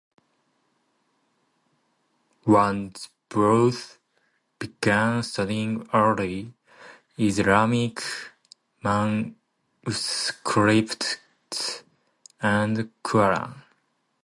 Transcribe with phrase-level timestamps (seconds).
[2.47, 3.97] Wansbrough
[4.57, 6.55] began studying early
[7.19, 8.01] Islamic
[8.83, 11.17] manuscripts
[12.41, 13.57] and the Quran.